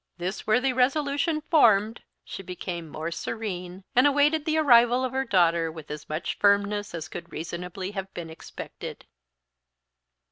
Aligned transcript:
This 0.17 0.47
worthy 0.47 0.73
resolution 0.73 1.41
formed, 1.41 2.01
she 2.25 2.41
became 2.41 2.89
more 2.89 3.11
serene 3.11 3.83
and 3.95 4.07
awaited 4.07 4.45
the 4.45 4.57
arrival 4.57 5.03
of 5.05 5.11
her 5.11 5.23
daughter 5.25 5.71
with 5.71 5.91
as 5.91 6.09
much 6.09 6.39
firmness 6.39 6.95
as 6.95 7.07
could 7.07 7.31
reasonably 7.31 7.91
have 7.91 8.11
been 8.15 8.31
expected. 8.31 9.05